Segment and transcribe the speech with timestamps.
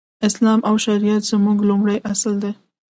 [0.27, 2.51] اسلام او شريعت زموږ لومړی اصل دی.